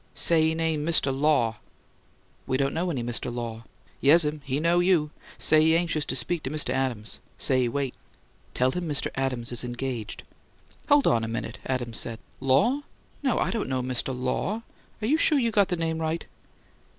"Say 0.15 0.41
he 0.41 0.55
name 0.55 0.83
Mr. 0.83 1.15
Law." 1.15 1.57
"We 2.47 2.57
don't 2.57 2.73
know 2.73 2.89
any 2.89 3.03
Mr. 3.03 3.31
Law." 3.31 3.65
"Yes'm; 4.01 4.41
he 4.43 4.59
know 4.59 4.79
you. 4.79 5.11
Say 5.37 5.61
he 5.61 5.77
anxious 5.77 6.05
to 6.05 6.15
speak 6.15 6.41
Mr. 6.41 6.71
Adams. 6.73 7.19
Say 7.37 7.59
he 7.61 7.69
wait." 7.69 7.93
"Tell 8.55 8.71
him 8.71 8.89
Mr. 8.89 9.11
Adams 9.13 9.51
is 9.51 9.63
engaged." 9.63 10.23
"Hold 10.89 11.05
on 11.05 11.23
a 11.23 11.27
minute," 11.27 11.59
Adams 11.67 11.99
intervened. 12.03 12.17
"Law? 12.39 12.79
No. 13.21 13.37
I 13.37 13.51
don't 13.51 13.69
know 13.69 13.77
any 13.77 13.89
Mr. 13.89 14.19
Law. 14.19 14.63
You 15.01 15.17
sure 15.17 15.37
you 15.37 15.51
got 15.51 15.67
the 15.67 15.75
name 15.77 15.99
right?" 15.99 16.25